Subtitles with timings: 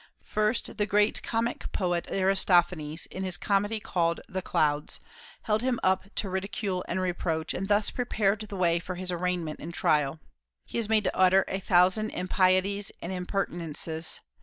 [0.23, 4.99] First the great comic poet Aristophanes, in his comedy called the "Clouds,"
[5.43, 9.59] held him up to ridicule and reproach, and thus prepared the way for his arraignment
[9.59, 10.19] and trial.
[10.65, 14.21] He is made to utter a thousand impieties and impertinences.